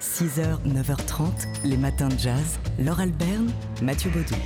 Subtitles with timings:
[0.00, 1.30] 6h, 9h30,
[1.64, 2.60] les matins de jazz.
[2.78, 3.50] Laure Alberne,
[3.82, 4.36] Mathieu Baudou.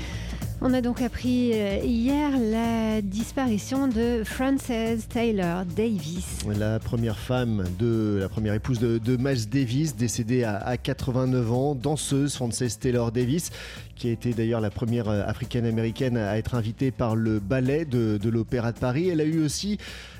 [0.62, 4.70] On a donc appris euh, hier la disparition de Frances
[5.10, 6.38] Taylor Davis.
[6.56, 12.36] La première femme de la première épouse de, Miles Davis, décédée à, 89 ans, danseuse
[12.36, 13.50] Frances Taylor Davis,
[13.96, 18.18] qui a été d'ailleurs la première euh, africaine-américaine à être invitée par le ballet de,
[18.30, 19.08] l'Opéra de Paris.
[19.08, 19.78] Elle a eu aussi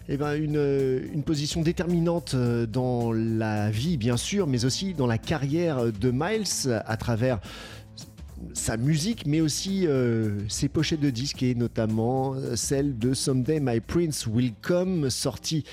[0.08, 5.06] eh ben, une, euh, une, position déterminante dans la vie, bien sûr, mais aussi dans
[5.06, 7.40] la carrière de Miles à travers
[8.54, 13.60] sa musique, mais aussi euh, ses pochettes de disques, et notamment euh, celle de Someday
[13.60, 15.64] My Prince Will Come, sortie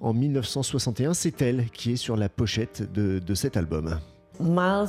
[0.00, 1.14] en 1961.
[1.14, 4.00] C'est elle qui est sur la pochette de, de cet album.
[4.40, 4.88] Miles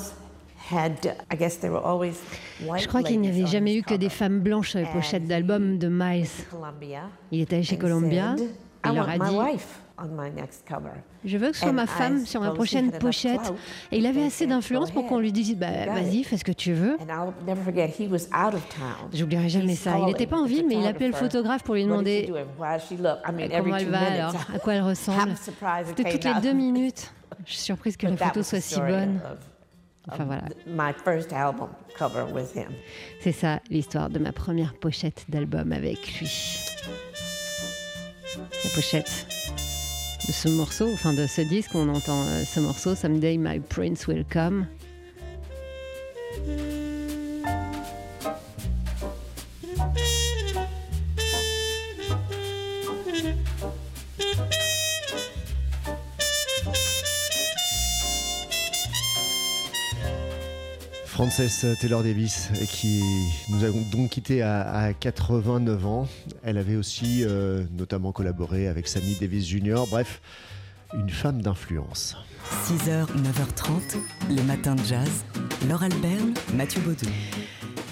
[2.78, 5.78] je crois qu'il n'y avait jamais eu que des femmes blanches sur les pochettes d'albums
[5.78, 6.28] de Miles.
[7.32, 8.36] Il était chez Columbia.
[8.90, 9.60] Il leur a dit
[11.26, 13.54] je veux que ce soit ma femme sur ma prochaine pochette.
[13.92, 16.74] Et il avait assez d'influence pour qu'on lui dise bah, Vas-y, fais ce que tu
[16.74, 16.98] veux.
[19.14, 19.98] J'oublierai jamais ça.
[20.00, 22.32] Il n'était pas en ville, mais il appelait le photographe pour lui demander
[23.26, 25.34] comment elle va alors, à quoi elle ressemble?
[25.86, 27.12] C'était toutes les deux minutes.
[27.46, 29.20] Je suis surprise que la photo soit si bonne.
[30.10, 30.44] Enfin voilà.
[33.20, 36.60] C'est ça l'histoire de ma première pochette d'album avec lui.
[38.64, 39.26] La pochette
[40.28, 44.08] de ce morceau, enfin de ce disque, on entend euh, ce morceau, Someday My Prince
[44.08, 44.68] Will Come.
[61.18, 63.02] Frances Taylor Davis, qui
[63.50, 66.08] nous a donc quitté à, 89 ans.
[66.44, 69.86] Elle avait aussi euh, notamment collaboré avec Sammy Davis Jr.
[69.90, 70.22] Bref,
[70.94, 72.16] une femme d'influence.
[72.66, 73.98] 6h, 9h30,
[74.30, 75.26] les matins de jazz.
[75.68, 77.10] Laure Alberne, Mathieu Baudou.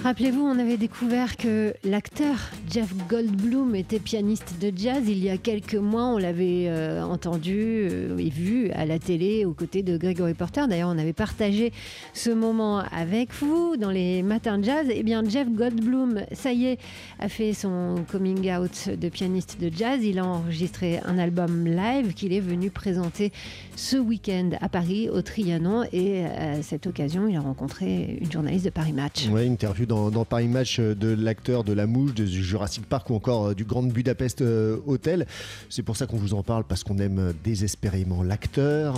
[0.06, 2.36] Rappelez-vous, on avait découvert que l'acteur
[2.70, 6.06] Jeff Goldblum était pianiste de jazz il y a quelques mois.
[6.06, 10.68] On l'avait euh, entendu euh, et vu à la télé aux côtés de Gregory Porter.
[10.70, 11.74] D'ailleurs, on avait partagé
[12.14, 14.86] ce moment avec vous dans les matins de jazz.
[14.92, 16.80] Eh bien, Jeff Goldblum, ça y est,
[17.20, 20.04] a fait son coming out de pianiste de jazz.
[20.04, 23.32] Il a enregistré un album live qu'il est venu présenter
[23.76, 25.84] ce week-end à Paris, au Trianon.
[25.92, 29.26] Et à cette occasion, il a rencontré une journaliste de Paris Match.
[29.36, 33.48] Interview dans, Paris Match euh, de l'acteur de La Mouche, du Jurassic Park ou encore
[33.48, 35.26] euh, du Grand Budapest euh, Hotel.
[35.70, 38.96] C'est pour ça qu'on vous en parle parce qu'on aime désespérément l'acteur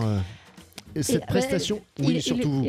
[1.01, 2.65] cette prestation, oui, surtout vous.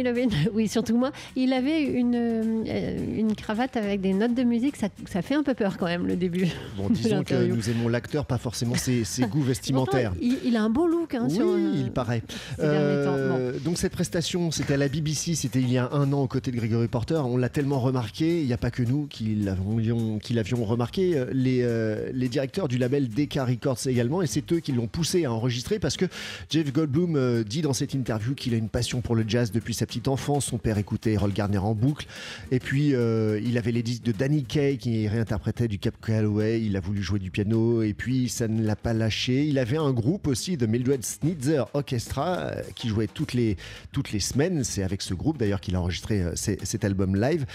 [0.54, 1.12] oui, surtout moi.
[1.36, 5.42] Il avait une, euh, une cravate avec des notes de musique, ça, ça, fait un
[5.42, 6.46] peu peur quand même le début.
[6.76, 10.12] Bon, disons que nous aimons l'acteur, pas forcément ses, ses goûts vestimentaires.
[10.20, 11.14] il, a un beau look.
[11.14, 12.22] Hein, oui, euh, il paraît.
[12.60, 16.26] Euh, donc cette prestation, c'était à la BBC, c'était il y a un an aux
[16.26, 17.20] côtés de Gregory Porter.
[17.24, 21.24] On l'a tellement remarqué, il n'y a pas que nous qui l'avions, qui l'avions remarqué,
[21.32, 21.66] les,
[22.12, 25.78] les directeurs du label Decca Records également, et c'est eux qui l'ont poussé à enregistrer
[25.78, 26.06] parce que
[26.50, 29.74] Jeff Goldblum dit dans cette interview vu qu'il a une passion pour le jazz depuis
[29.74, 30.46] sa petite enfance.
[30.46, 32.06] Son père écoutait Errol Garner en boucle.
[32.50, 36.62] Et puis, euh, il avait les disques de Danny Kaye qui réinterprétait du Cap Calloway.
[36.62, 39.46] Il a voulu jouer du piano et puis ça ne l'a pas lâché.
[39.46, 43.56] Il avait un groupe aussi de Mildred Snitzer Orchestra euh, qui jouait toutes les,
[43.92, 44.64] toutes les semaines.
[44.64, 47.46] C'est avec ce groupe d'ailleurs qu'il a enregistré euh, cet album live.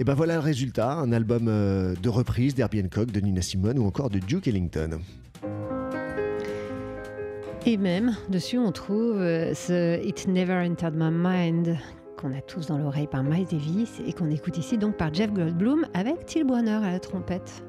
[0.00, 3.86] Et ben voilà le résultat un album de reprise d'Herbie Hancock, de Nina Simone ou
[3.86, 5.00] encore de Duke Ellington.
[7.66, 11.78] Et même, dessus, on trouve euh, ce It Never Entered My Mind
[12.18, 15.32] qu'on a tous dans l'oreille par Miles Davis et qu'on écoute ici donc par Jeff
[15.32, 17.64] Goldblum avec Till Bronner à la trompette.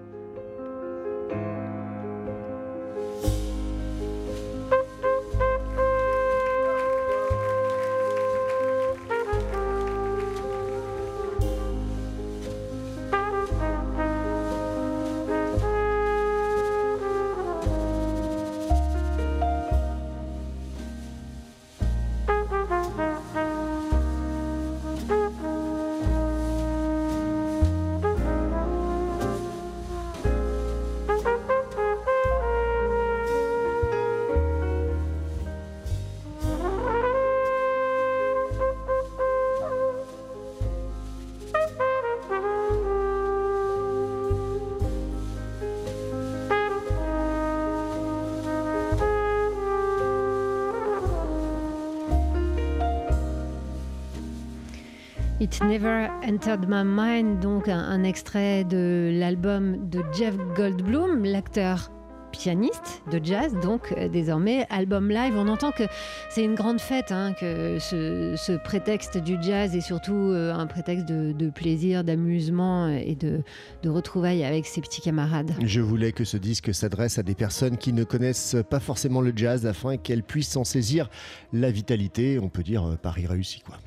[55.46, 61.92] It Never Entered My Mind, donc un, extrait de l'album de Jeff Goldblum, l'acteur
[62.32, 65.36] pianiste de jazz, donc désormais album live.
[65.38, 65.84] On entend que
[66.32, 71.50] c'est une grande fête, hein, que ce, prétexte du jazz est surtout un prétexte de,
[71.52, 73.44] plaisir, d'amusement et de,
[73.84, 75.52] de retrouvailles avec ses petits camarades.
[75.64, 79.32] Je voulais que ce disque s'adresse à des personnes qui ne connaissent pas forcément le
[79.36, 81.08] jazz afin qu'elles puissent en saisir
[81.54, 82.40] la vitalité.
[82.42, 83.78] On peut dire Paris réussi quoi.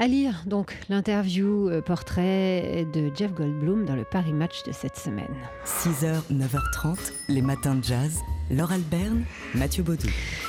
[0.00, 4.96] À lire donc l'interview euh, portrait de Jeff Goldblum dans le Paris Match de cette
[4.96, 5.36] semaine.
[5.66, 8.20] 6h, 9h30, les matins de jazz.
[8.50, 9.24] Laure Alberne,
[9.54, 10.08] Mathieu Baudou.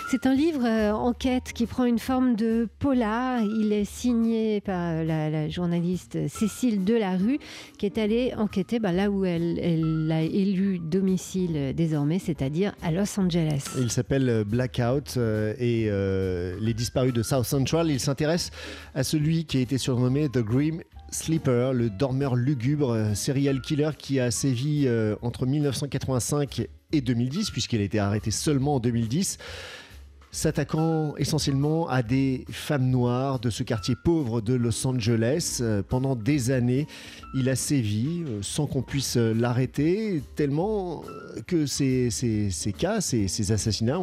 [0.10, 3.42] C'est un livre euh, enquête qui prend une forme de polar.
[3.44, 7.40] Il est signé par la, journaliste Cécile Delarue
[7.78, 12.74] qui est allée enquêter bah, là où elle, elle, a élu domicile euh, désormais, c'est-à-dire
[12.82, 13.66] à Los Angeles.
[13.78, 15.18] Il s'appelle Blackout
[15.60, 15.90] et
[16.60, 17.92] Les disparus de South Central.
[17.92, 18.50] Il s'intéresse
[18.96, 20.80] à celui qui a été surnommé The Grim
[21.12, 27.52] Sleeper, le dormeur lugubre, euh, serial killer qui a sévi euh, entre 1985 et 2010,
[27.52, 29.38] puisqu'il a été arrêté seulement en 2010
[30.32, 35.60] s'attaquant essentiellement à des femmes noires de ce quartier pauvre de Los Angeles.
[35.62, 36.88] Euh, pendant des années,
[37.34, 41.04] il a sévi euh, sans qu'on puisse euh, l'arrêter, tellement
[41.48, 44.00] que ces, ces, cas, ces, ces, assassinats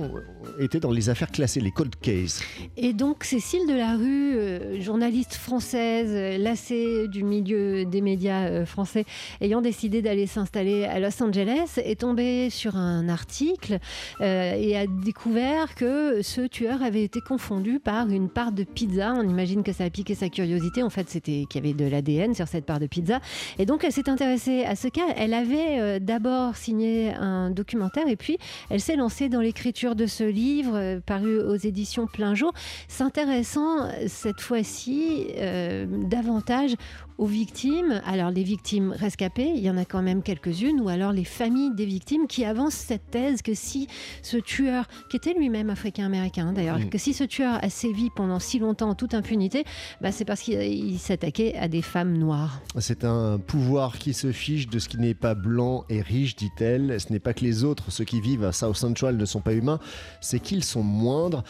[0.58, 2.42] étaient dans les affaires classées, les cold cases.
[2.76, 9.04] Et donc Cécile Delarue, journaliste française, lassée du milieu des médias français,
[9.40, 13.78] ayant décidé d'aller s'installer à Los Angeles, est tombée sur un article
[14.20, 19.14] et a découvert que ce tueur avait été confondu par une part de pizza.
[19.16, 20.82] On imagine que ça a piqué sa curiosité.
[20.82, 23.20] En fait, c'était qu'il y avait de l'ADN sur cette part de pizza.
[23.58, 25.06] Et donc, elle s'est intéressée à ce cas.
[25.16, 28.38] Elle avait euh, d'abord signé un documentaire et puis
[28.70, 32.52] elle s'est lancée dans l'écriture de ce livre euh, paru aux éditions Plein Jour,
[32.88, 36.74] s'intéressant cette fois-ci euh, davantage
[37.18, 38.00] aux victimes.
[38.06, 41.74] Alors les victimes rescapées, il y en a quand même quelques-unes, ou alors les familles
[41.74, 43.88] des victimes qui avancent cette thèse que si
[44.22, 45.70] ce tueur, qui était lui-même
[46.08, 46.90] africain-américain d'ailleurs, mm.
[46.90, 49.64] que si ce tueur a sévi pendant si longtemps en toute impunité,
[50.00, 52.60] bah, c'est parce qu'il s'attaquait à des femmes noires.
[52.78, 57.00] C'est un pouvoir qui se fiche de ce qui n'est pas blanc et riche, dit-elle.
[57.00, 59.52] Ce n'est pas que les autres, ceux qui vivent à South Central, ne sont pas
[59.52, 59.78] humains,
[60.20, 61.44] c'est qu'ils sont moindres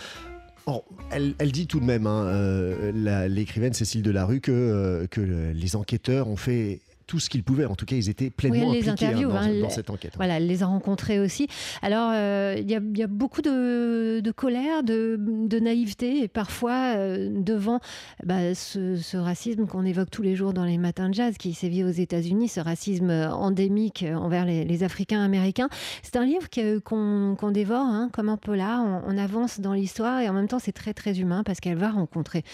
[1.11, 6.29] elle, dit tout de même, hein, euh, l'écrivaine Cécile Delarue, que, euh, que les enquêteurs
[6.29, 7.65] ont fait tout ce qu'ils pouvaient.
[7.65, 10.13] En tout cas, ils étaient pleinement les impliqués hein, dans, hein, cette enquête.
[10.17, 11.49] Voilà, elle les a rencontrés aussi.
[11.83, 17.81] Alors, euh, il y, a beaucoup de, colère, de, naïveté, et parfois euh, devant
[18.25, 21.83] bah, ce, racisme qu'on évoque tous les jours dans les matins de jazz, qui sévit
[21.83, 25.69] aux États-Unis, ce racisme endémique envers les, Africains américains.
[26.03, 26.47] C'est un livre
[26.85, 29.03] qu'on dévore hein, comme un polar.
[29.07, 31.91] On, avance dans l'histoire et en même temps, c'est très très humain parce qu'elle va
[31.91, 32.45] rencontrer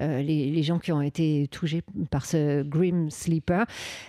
[0.00, 3.66] euh, les, les, gens qui ont été touchés par ce Grim Sleeper.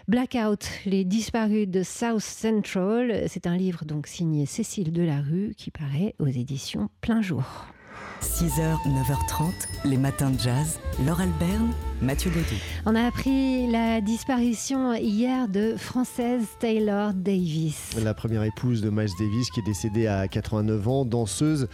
[0.07, 3.25] Blackout, les disparus de South Central.
[3.27, 7.67] C'est un livre donc signé Cécile Delarue qui paraît aux éditions Plein Jour.
[8.21, 9.51] 6h, 9h30,
[9.85, 10.79] les matins de jazz.
[11.05, 11.71] Laure Alberne,
[12.01, 12.55] Mathieu Baudou.
[12.85, 17.91] On a appris la disparition hier de Française Taylor Davis.
[18.03, 21.69] La première épouse de Miles Davis qui est décédée à 89 ans, danseuse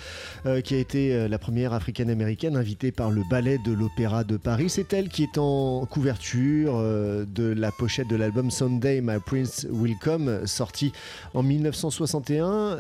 [0.46, 4.38] euh, qui a été euh, la première africaine-américaine invitée par le ballet de l'Opéra de
[4.38, 4.70] Paris.
[4.70, 9.66] C'est elle qui est en couverture euh, de la pochette de l'album Sunday My Prince
[9.72, 10.92] Will Come, sorti
[11.34, 12.78] en 1961.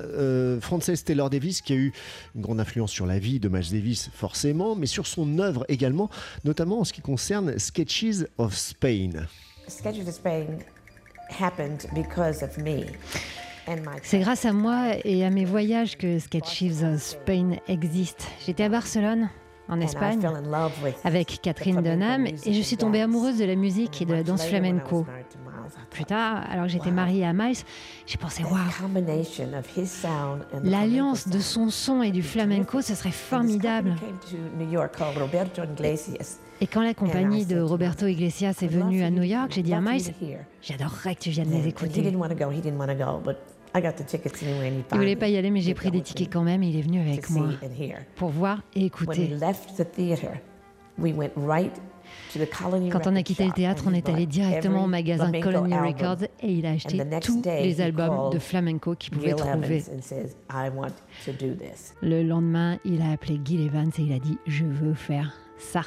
[0.62, 1.92] Frances Taylor Davis qui a eu
[2.36, 6.10] une grande influence sur la vie de Miles Davis forcément, mais sur son œuvre également,
[6.46, 9.26] notamment en ce qui concerne Sketches of Spain.
[9.70, 10.58] Sketches of Spain
[11.30, 12.84] happened because of me.
[14.04, 18.28] C'est grâce à moi et à mes voyages que Sketches of Spain existe.
[18.46, 19.30] J'étais à Barcelone
[19.70, 20.20] en Espagne
[21.06, 24.46] avec Catherine Denham et je suis tombée amoureuse de la musique et de la danse
[24.46, 25.06] flamenco.
[25.92, 27.58] Plus tard, alors que j'étais mariée à Miles,
[28.08, 28.56] j'ai pensé waouh,
[30.64, 33.96] l'alliance de son son et du flamenco, ce serait formidable.
[36.62, 39.82] Et quand la compagnie de Roberto Iglesias est venue à New York, j'ai dit à
[39.82, 40.14] Miles,
[40.62, 42.02] j'adorerais que tu viennes les écouter.
[44.92, 46.62] Il voulait pas y aller, mais j'ai pris des tickets quand même.
[46.64, 47.48] Et il est venu avec moi
[48.16, 49.28] pour voir et écouter.
[52.92, 56.52] Quand on a quitté le théâtre, on est allé directement au magasin Colony Records et
[56.52, 59.84] il a acheté tous les albums de flamenco qu'il pouvait trouver.
[62.02, 65.82] Le lendemain, il a appelé Gil Evans et il a dit Je veux faire ça.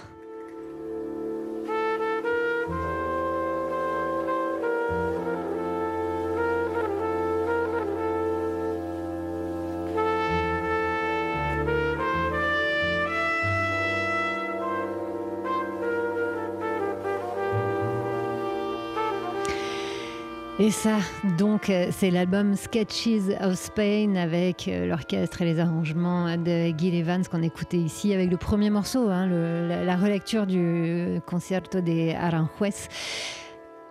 [20.61, 20.99] Et ça,
[21.37, 26.95] donc, euh, c'est l'album Sketches of Spain avec euh, l'orchestre et les arrangements de Gil
[26.95, 32.89] Evans qu'on écoutait ici avec le premier morceau, hein, la, relecture du Concierto de Aranjuez.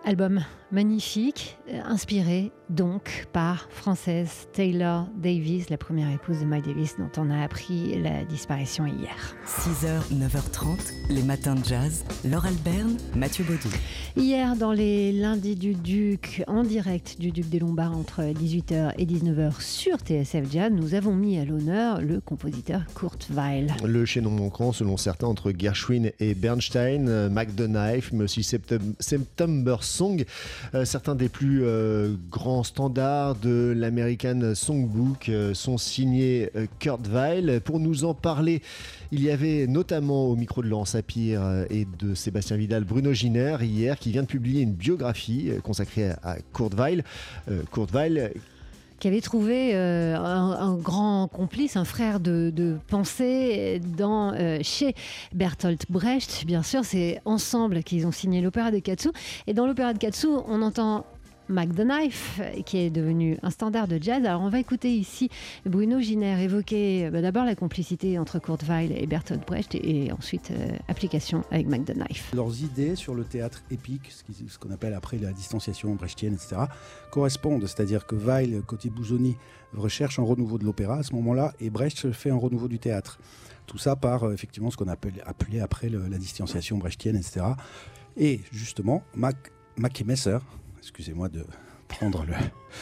[0.06, 0.40] Album
[0.72, 7.10] magnifique, euh, inspiré donc par Française Taylor Davis, la première épouse de Mike Davis dont
[7.18, 9.36] on a appris la disparition hier.
[9.46, 12.04] 6h, 9h30, les matins de jazz.
[12.24, 13.68] Laure Alberne, Mathieu Baudou.
[14.16, 19.04] Hier, dans les lundis du Duc, en direct du Duc des Lombards entre 18h et
[19.04, 23.74] 19h sur TSF Jazz, nous avons mis à l'honneur le compositeur Kurt Weill.
[23.84, 30.24] Le chaînon manquant, selon certains, entre Gershwin et Bernstein, Knife, mais aussi September Song.
[30.74, 37.60] Euh, certains des plus euh, grands standards de l'American Songbook euh, sont signés Kurt Weill.
[37.60, 38.62] Pour nous en parler,
[39.12, 43.56] il y avait notamment au micro de Laurent Sapir et de Sébastien Vidal Bruno Giner
[43.60, 47.04] hier qui vient de publier une biographie consacrée à Kurt Weill.
[47.72, 48.32] Kurt Weill
[49.04, 54.32] qui avait trouvé un, grand complice, un frère de, pensée dans,
[54.62, 54.94] chez
[55.34, 56.44] Bertolt Brecht.
[56.46, 59.10] Bien sûr, c'est ensemble qu'ils ont signé l'opéra de Katsu.
[59.46, 61.04] Et dans l'opéra de Katsu, on entend
[61.48, 61.68] Mac
[62.64, 64.24] qui est devenu un standard de jazz.
[64.24, 65.28] Alors on va écouter ici
[65.66, 70.50] Bruno Giner évoquer bah, d'abord la complicité entre Kurt Weill et Bertolt Brecht et, ensuite
[70.50, 71.82] euh, application avec Mac.
[72.34, 74.10] Leurs idées sur le théâtre épique,
[74.48, 76.62] ce qu'on appelle après la distanciation brechtienne, etc.,
[77.10, 77.66] correspondent.
[77.66, 79.36] C'est-à-dire que Weill, côté Busoni,
[79.74, 83.18] recherche un renouveau de l'opéra à ce moment-là et Brecht fait un renouveau du théâtre.
[83.66, 87.46] Tout ça par euh, effectivement ce qu'on appelle appelé après la distanciation brechtienne, etc.
[88.16, 89.36] Et justement, Mac,
[89.76, 90.38] Mac Messer,
[90.84, 91.44] excusez-moi de
[91.88, 92.26] prendre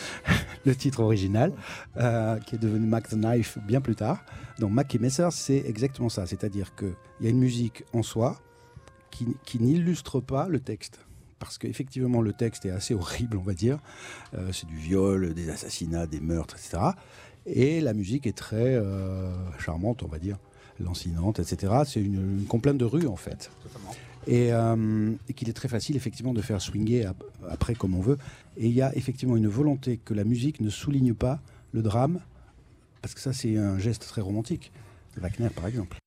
[0.64, 1.52] le, titre original,
[1.97, 4.25] euh, qui est devenu Mac the Knife bien plus tard.
[4.59, 6.26] Donc Mac et Messer, c'est exactement ça.
[6.26, 8.40] C'est-à-dire qu'il y a une musique en soi
[9.11, 11.00] qui, n'illustre pas le texte.
[11.38, 13.78] Parce qu'effectivement, le texte est assez horrible, on va dire.
[14.35, 16.82] Euh, c'est du viol, des assassinats, des meurtres, etc.
[17.47, 20.38] Et la musique est très euh, charmante, on va dire,
[20.80, 21.82] lancinante, etc.
[21.85, 23.50] C'est une, complainte de rue, en fait.
[24.29, 27.11] Euh, et, qu'il est très facile effectivement de faire swinger
[27.49, 28.19] après comme on veut.
[28.57, 31.41] Et il y a effectivement une volonté que la musique ne souligne pas
[31.73, 32.21] le drame,
[33.00, 34.73] parce que ça c'est un geste très romantique.
[35.17, 35.99] Wagner par exemple.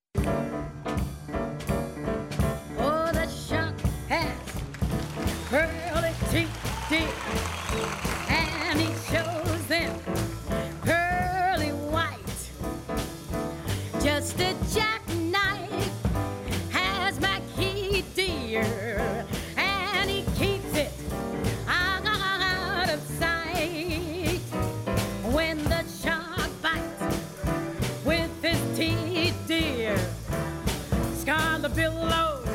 [31.76, 32.45] below.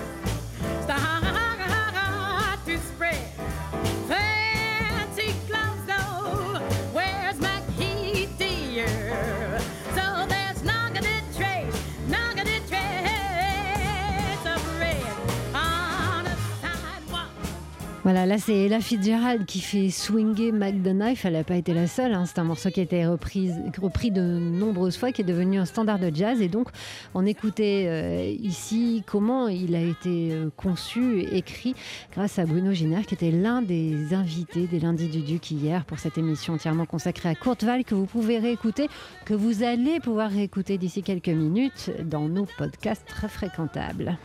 [18.12, 20.90] Voilà, là c'est Ella Fitzgerald qui fait swinger Mac the.
[21.24, 22.14] Elle n'a pas été la seule.
[22.14, 22.26] Hein.
[22.26, 23.52] C'est un morceau qui a été repris,
[23.82, 26.42] repris de nombreuses fois, qui est devenu un standard de jazz.
[26.42, 26.68] Et donc,
[27.14, 31.74] on écoutait euh, ici comment il a été euh, conçu, écrit
[32.12, 35.98] grâce à Bruno Giner, qui était l'un des invités des lundis du Duc hier pour
[35.98, 38.90] cette émission entièrement consacrée à Courteval que vous pouvez réécouter,
[39.24, 44.18] que vous allez pouvoir réécouter d'ici quelques minutes dans nos podcasts très fréquentables.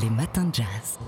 [0.00, 1.00] Les matins de jazz.